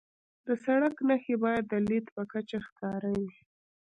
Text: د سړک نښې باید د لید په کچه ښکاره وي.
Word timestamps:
د 0.45 0.47
سړک 0.63 0.95
نښې 1.07 1.35
باید 1.43 1.65
د 1.67 1.73
لید 1.87 2.05
په 2.15 2.21
کچه 2.31 2.57
ښکاره 2.67 3.09
وي. 3.19 3.31